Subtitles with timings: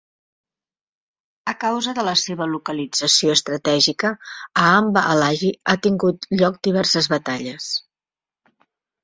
[1.51, 4.11] A causa de la seva localització estratègica,
[4.63, 7.71] a Amba Alaji ha tingut lloc diverses batalles.